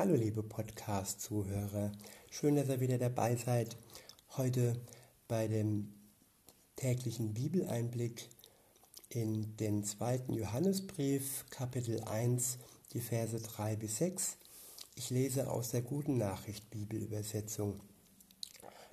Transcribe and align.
Hallo 0.00 0.14
liebe 0.14 0.42
Podcast-Zuhörer, 0.42 1.92
schön, 2.30 2.56
dass 2.56 2.70
ihr 2.70 2.80
wieder 2.80 2.96
dabei 2.96 3.36
seid. 3.36 3.76
Heute 4.38 4.80
bei 5.28 5.46
dem 5.46 5.92
täglichen 6.74 7.34
Bibeleinblick 7.34 8.30
in 9.10 9.58
den 9.58 9.84
zweiten 9.84 10.32
Johannesbrief, 10.32 11.44
Kapitel 11.50 12.00
1, 12.04 12.56
die 12.94 13.00
Verse 13.02 13.38
3 13.38 13.76
bis 13.76 13.98
6. 13.98 14.38
Ich 14.94 15.10
lese 15.10 15.50
aus 15.50 15.72
der 15.72 15.82
Guten 15.82 16.16
Nachricht 16.16 16.70
Bibelübersetzung. 16.70 17.78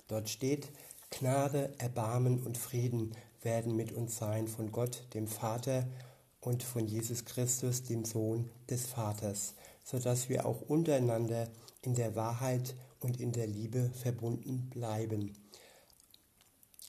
Dort 0.08 0.28
steht, 0.28 0.68
Gnade, 1.08 1.72
Erbarmen 1.78 2.42
und 2.42 2.58
Frieden 2.58 3.12
werden 3.40 3.76
mit 3.76 3.92
uns 3.92 4.18
sein 4.18 4.46
von 4.46 4.72
Gott, 4.72 5.04
dem 5.14 5.26
Vater 5.26 5.86
und 6.48 6.62
von 6.62 6.86
Jesus 6.86 7.26
Christus, 7.26 7.82
dem 7.82 8.06
Sohn 8.06 8.48
des 8.70 8.86
Vaters, 8.86 9.54
so 9.84 9.98
dass 9.98 10.30
wir 10.30 10.46
auch 10.46 10.62
untereinander 10.62 11.46
in 11.82 11.94
der 11.94 12.16
Wahrheit 12.16 12.74
und 13.00 13.20
in 13.20 13.32
der 13.32 13.46
Liebe 13.46 13.90
verbunden 14.02 14.70
bleiben. 14.70 15.34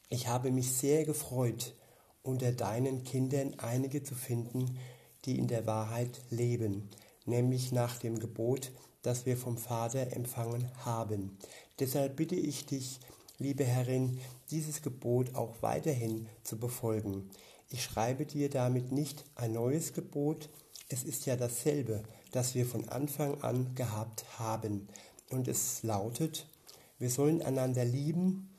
Ich 0.08 0.30
habe 0.30 0.52
mich 0.52 0.72
sehr 0.72 1.04
gefreut, 1.04 1.76
unter 2.24 2.54
deinen 2.54 3.04
Kindern 3.04 3.54
einige 3.60 4.02
zu 4.02 4.16
finden, 4.16 4.78
die 5.26 5.38
in 5.38 5.48
der 5.48 5.66
Wahrheit 5.66 6.22
leben, 6.30 6.90
nämlich 7.26 7.74
nach 7.74 8.00
dem 8.00 8.18
Gebot, 8.18 8.72
das 9.02 9.26
wir 9.26 9.36
vom 9.36 9.58
Vater 9.58 10.14
empfangen 10.14 10.72
haben. 10.86 11.38
Deshalb 11.80 12.16
bitte 12.16 12.36
ich 12.36 12.66
dich, 12.66 13.02
liebe 13.40 13.66
Herrin, 13.66 14.22
dieses 14.52 14.82
Gebot 14.82 15.36
auch 15.36 15.62
weiterhin 15.62 16.30
zu 16.44 16.58
befolgen. 16.58 17.30
Ich 17.70 17.84
schreibe 17.84 18.26
dir 18.26 18.50
damit 18.50 18.92
nicht 18.92 19.24
ein 19.36 19.54
neues 19.54 19.94
Gebot, 19.94 20.50
es 20.90 21.04
ist 21.04 21.28
ja 21.28 21.36
dasselbe, 21.36 22.04
das 22.32 22.56
wir 22.56 22.66
von 22.66 22.90
Anfang 22.90 23.42
an 23.42 23.76
gehabt 23.76 24.26
haben. 24.40 24.88
Und 25.30 25.48
es 25.48 25.84
lautet, 25.84 26.48
wir 26.98 27.12
sollen 27.12 27.44
einander 27.44 27.86
lieben. 27.86 28.50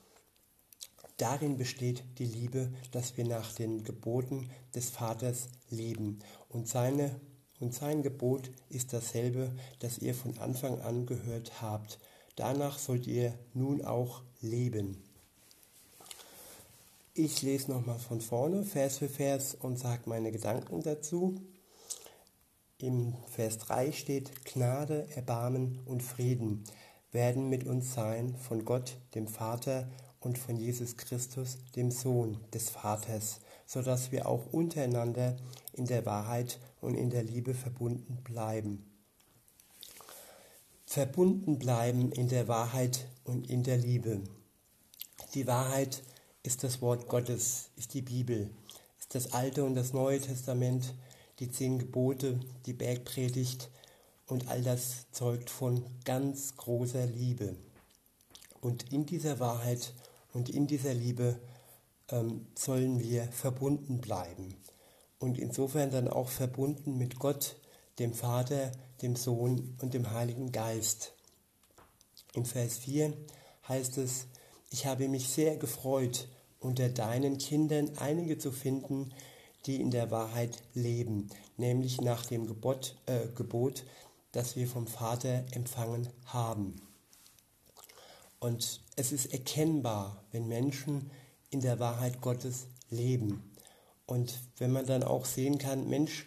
Darin 1.16 1.56
besteht 1.56 2.04
die 2.18 2.24
Liebe, 2.24 2.72
dass 2.92 3.16
wir 3.16 3.24
nach 3.26 3.52
den 3.52 3.82
Geboten 3.82 4.48
des 4.76 4.90
Vaters 4.90 5.48
leben. 5.70 6.20
Und, 6.48 6.68
seine, 6.68 7.20
und 7.58 7.74
sein 7.74 8.02
Gebot 8.02 8.52
ist 8.68 8.92
dasselbe, 8.92 9.52
das 9.80 9.98
ihr 9.98 10.14
von 10.14 10.38
Anfang 10.38 10.80
an 10.80 11.04
gehört 11.04 11.60
habt. 11.60 11.98
Danach 12.36 12.78
sollt 12.78 13.08
ihr 13.08 13.36
nun 13.54 13.84
auch 13.84 14.22
leben. 14.40 15.09
Ich 17.22 17.42
lese 17.42 17.70
nochmal 17.70 17.98
von 17.98 18.22
vorne, 18.22 18.64
Vers 18.64 18.96
für 18.96 19.10
Vers, 19.10 19.54
und 19.54 19.78
sage 19.78 20.08
meine 20.08 20.32
Gedanken 20.32 20.80
dazu. 20.80 21.34
Im 22.78 23.12
Vers 23.28 23.58
3 23.58 23.92
steht, 23.92 24.46
Gnade, 24.46 25.06
Erbarmen 25.14 25.80
und 25.84 26.02
Frieden 26.02 26.64
werden 27.12 27.50
mit 27.50 27.66
uns 27.66 27.92
sein 27.92 28.34
von 28.36 28.64
Gott, 28.64 28.96
dem 29.14 29.28
Vater 29.28 29.86
und 30.20 30.38
von 30.38 30.56
Jesus 30.56 30.96
Christus, 30.96 31.58
dem 31.76 31.90
Sohn 31.90 32.38
des 32.54 32.70
Vaters, 32.70 33.40
so 33.66 33.82
dass 33.82 34.12
wir 34.12 34.26
auch 34.26 34.50
untereinander 34.50 35.36
in 35.74 35.84
der 35.84 36.06
Wahrheit 36.06 36.58
und 36.80 36.94
in 36.94 37.10
der 37.10 37.22
Liebe 37.22 37.52
verbunden 37.52 38.16
bleiben. 38.24 38.90
Verbunden 40.86 41.58
bleiben 41.58 42.12
in 42.12 42.28
der 42.28 42.48
Wahrheit 42.48 43.08
und 43.24 43.50
in 43.50 43.62
der 43.62 43.76
Liebe. 43.76 44.22
Die 45.34 45.46
Wahrheit 45.46 46.02
ist 46.42 46.64
das 46.64 46.80
Wort 46.80 47.08
Gottes, 47.08 47.70
ist 47.76 47.94
die 47.94 48.02
Bibel, 48.02 48.50
ist 48.98 49.14
das 49.14 49.32
Alte 49.32 49.64
und 49.64 49.74
das 49.74 49.92
Neue 49.92 50.20
Testament, 50.20 50.94
die 51.38 51.50
zehn 51.50 51.78
Gebote, 51.78 52.40
die 52.66 52.72
Bergpredigt 52.72 53.70
und 54.26 54.48
all 54.48 54.62
das 54.62 55.10
zeugt 55.12 55.50
von 55.50 55.84
ganz 56.04 56.56
großer 56.56 57.06
Liebe. 57.06 57.56
Und 58.60 58.92
in 58.92 59.06
dieser 59.06 59.40
Wahrheit 59.40 59.94
und 60.32 60.48
in 60.48 60.66
dieser 60.66 60.94
Liebe 60.94 61.40
ähm, 62.10 62.46
sollen 62.54 63.00
wir 63.00 63.24
verbunden 63.32 64.00
bleiben. 64.00 64.54
Und 65.18 65.38
insofern 65.38 65.90
dann 65.90 66.08
auch 66.08 66.28
verbunden 66.28 66.96
mit 66.96 67.18
Gott, 67.18 67.56
dem 67.98 68.14
Vater, 68.14 68.72
dem 69.02 69.16
Sohn 69.16 69.76
und 69.80 69.92
dem 69.92 70.10
Heiligen 70.10 70.52
Geist. 70.52 71.12
Im 72.34 72.44
Vers 72.44 72.78
4 72.78 73.12
heißt 73.68 73.98
es, 73.98 74.26
ich 74.70 74.86
habe 74.86 75.08
mich 75.08 75.28
sehr 75.28 75.56
gefreut, 75.56 76.28
unter 76.60 76.88
deinen 76.88 77.38
Kindern 77.38 77.90
einige 77.98 78.38
zu 78.38 78.52
finden, 78.52 79.12
die 79.66 79.80
in 79.80 79.90
der 79.90 80.10
Wahrheit 80.10 80.62
leben, 80.74 81.28
nämlich 81.56 82.00
nach 82.00 82.24
dem 82.26 82.46
Gebot, 82.46 82.96
äh, 83.06 83.28
Gebot, 83.34 83.84
das 84.32 84.56
wir 84.56 84.66
vom 84.66 84.86
Vater 84.86 85.44
empfangen 85.52 86.08
haben. 86.26 86.76
Und 88.38 88.80
es 88.96 89.12
ist 89.12 89.32
erkennbar, 89.32 90.24
wenn 90.32 90.48
Menschen 90.48 91.10
in 91.50 91.60
der 91.60 91.78
Wahrheit 91.78 92.20
Gottes 92.20 92.68
leben. 92.88 93.42
Und 94.06 94.38
wenn 94.56 94.72
man 94.72 94.86
dann 94.86 95.02
auch 95.02 95.24
sehen 95.24 95.58
kann, 95.58 95.88
Mensch, 95.88 96.26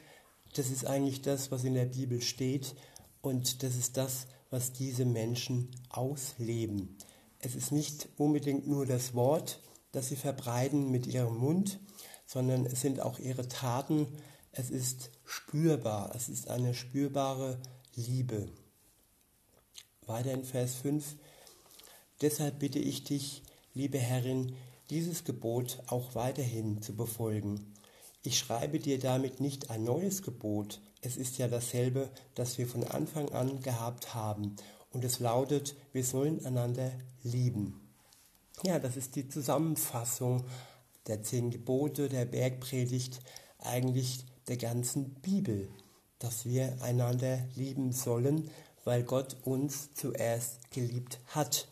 das 0.55 0.69
ist 0.69 0.85
eigentlich 0.85 1.21
das, 1.21 1.51
was 1.51 1.63
in 1.63 1.73
der 1.73 1.85
Bibel 1.85 2.21
steht 2.21 2.75
und 3.21 3.63
das 3.63 3.75
ist 3.75 3.97
das, 3.97 4.27
was 4.51 4.73
diese 4.73 5.05
Menschen 5.05 5.71
ausleben. 5.89 6.97
Es 7.39 7.55
ist 7.55 7.71
nicht 7.71 8.07
unbedingt 8.17 8.67
nur 8.67 8.85
das 8.85 9.15
Wort, 9.15 9.59
das 9.93 10.09
sie 10.09 10.17
verbreiten 10.17 10.91
mit 10.91 11.07
ihrem 11.07 11.37
Mund, 11.37 11.79
sondern 12.25 12.65
es 12.65 12.81
sind 12.81 12.99
auch 12.99 13.19
ihre 13.19 13.47
Taten. 13.47 14.07
Es 14.51 14.69
ist 14.69 15.11
spürbar, 15.23 16.11
es 16.15 16.27
ist 16.27 16.49
eine 16.49 16.73
spürbare 16.73 17.59
Liebe. 17.95 18.49
Weiter 20.05 20.33
in 20.33 20.43
Vers 20.43 20.75
5. 20.75 21.15
Deshalb 22.21 22.59
bitte 22.59 22.79
ich 22.79 23.05
dich, 23.05 23.43
liebe 23.73 23.97
Herrin, 23.99 24.55
dieses 24.89 25.23
Gebot 25.23 25.81
auch 25.87 26.15
weiterhin 26.15 26.81
zu 26.81 26.95
befolgen. 26.95 27.73
Ich 28.23 28.37
schreibe 28.37 28.79
dir 28.79 28.99
damit 28.99 29.39
nicht 29.39 29.69
ein 29.69 29.83
neues 29.83 30.21
Gebot, 30.21 30.81
es 31.01 31.17
ist 31.17 31.37
ja 31.37 31.47
dasselbe, 31.47 32.09
das 32.35 32.57
wir 32.57 32.67
von 32.67 32.83
Anfang 32.85 33.29
an 33.29 33.61
gehabt 33.61 34.13
haben 34.13 34.55
und 34.91 35.03
es 35.03 35.19
lautet, 35.19 35.75
wir 35.91 36.03
sollen 36.03 36.45
einander 36.45 36.91
lieben. 37.23 37.82
Ja, 38.61 38.79
das 38.79 38.95
ist 38.95 39.15
die 39.15 39.27
Zusammenfassung 39.27 40.45
der 41.07 41.23
zehn 41.23 41.49
Gebote, 41.49 42.07
der 42.07 42.25
Bergpredigt, 42.25 43.19
eigentlich 43.59 44.25
der 44.47 44.57
ganzen 44.57 45.15
Bibel, 45.15 45.69
dass 46.19 46.45
wir 46.45 46.81
einander 46.81 47.39
lieben 47.55 47.91
sollen, 47.91 48.49
weil 48.85 49.03
Gott 49.03 49.35
uns 49.43 49.93
zuerst 49.93 50.71
geliebt 50.71 51.19
hat. 51.27 51.67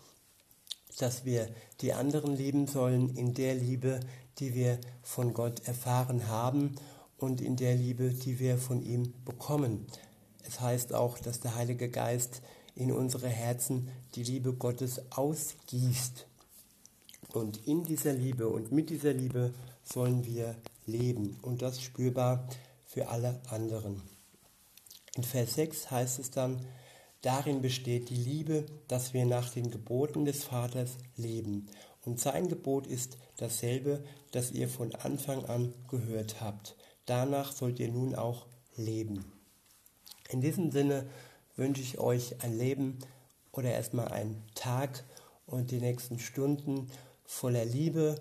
Dass 0.97 1.23
wir 1.23 1.47
die 1.79 1.93
anderen 1.93 2.35
lieben 2.35 2.67
sollen 2.67 3.15
in 3.15 3.33
der 3.33 3.55
Liebe, 3.55 4.01
die 4.39 4.53
wir 4.53 4.79
von 5.01 5.33
Gott 5.33 5.65
erfahren 5.67 6.27
haben 6.27 6.75
und 7.17 7.39
in 7.39 7.55
der 7.55 7.75
Liebe, 7.75 8.09
die 8.09 8.39
wir 8.39 8.57
von 8.57 8.81
ihm 8.81 9.13
bekommen. 9.23 9.87
Es 10.43 10.59
heißt 10.59 10.93
auch, 10.93 11.19
dass 11.19 11.39
der 11.39 11.55
Heilige 11.55 11.89
Geist 11.89 12.41
in 12.75 12.91
unsere 12.91 13.29
Herzen 13.29 13.89
die 14.15 14.23
Liebe 14.23 14.53
Gottes 14.53 15.01
ausgießt. 15.11 16.27
Und 17.33 17.65
in 17.67 17.83
dieser 17.83 18.13
Liebe 18.13 18.49
und 18.49 18.71
mit 18.71 18.89
dieser 18.89 19.13
Liebe 19.13 19.53
sollen 19.83 20.25
wir 20.25 20.55
leben 20.85 21.37
und 21.41 21.61
das 21.61 21.81
spürbar 21.81 22.47
für 22.85 23.07
alle 23.07 23.41
anderen. 23.49 24.01
In 25.15 25.23
Vers 25.23 25.55
6 25.55 25.91
heißt 25.91 26.19
es 26.19 26.31
dann, 26.31 26.65
darin 27.21 27.61
besteht 27.61 28.09
die 28.09 28.15
Liebe, 28.15 28.65
dass 28.87 29.13
wir 29.13 29.25
nach 29.25 29.49
den 29.49 29.69
Geboten 29.71 30.25
des 30.25 30.43
Vaters 30.43 30.97
leben. 31.15 31.67
Und 32.03 32.19
sein 32.19 32.47
Gebot 32.47 32.87
ist 32.87 33.17
dasselbe, 33.37 34.03
das 34.31 34.51
ihr 34.51 34.67
von 34.67 34.95
Anfang 34.95 35.45
an 35.45 35.73
gehört 35.89 36.41
habt. 36.41 36.75
Danach 37.05 37.51
sollt 37.51 37.79
ihr 37.79 37.89
nun 37.89 38.15
auch 38.15 38.47
leben. 38.75 39.31
In 40.29 40.41
diesem 40.41 40.71
Sinne 40.71 41.09
wünsche 41.55 41.81
ich 41.81 41.99
euch 41.99 42.41
ein 42.43 42.57
Leben 42.57 42.99
oder 43.51 43.71
erstmal 43.71 44.07
einen 44.07 44.43
Tag 44.55 45.03
und 45.45 45.71
die 45.71 45.79
nächsten 45.79 46.19
Stunden 46.19 46.89
voller 47.31 47.65
Liebe, 47.65 48.15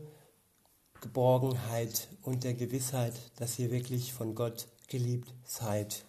Geborgenheit 1.03 2.09
und 2.23 2.45
der 2.45 2.55
Gewissheit, 2.55 3.12
dass 3.37 3.59
ihr 3.59 3.71
wirklich 3.71 4.12
von 4.12 4.35
Gott 4.35 4.69
geliebt 4.89 5.29
seid. 5.45 6.05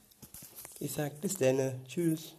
Ich 0.79 0.93
sage 0.93 1.15
bis 1.19 1.35
denne. 1.35 1.79
Tschüss. 1.87 2.35